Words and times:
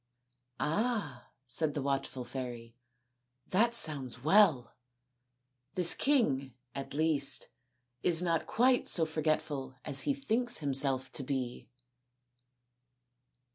"Ah," 0.59 1.27
said 1.45 1.75
the 1.75 1.81
watchful 1.83 2.23
fairy," 2.23 2.75
that 3.51 3.75
sounds 3.75 4.23
well 4.23 4.75
This 5.75 5.93
king, 5.93 6.55
at 6.73 6.95
least, 6.95 7.49
is 8.01 8.19
not 8.19 8.47
quite 8.47 8.87
so 8.87 9.05
forgetful 9.05 9.75
as 9.85 10.01
he 10.01 10.15
thinks 10.15 10.57
himself 10.57 11.11
to 11.11 11.21
be." 11.23 11.69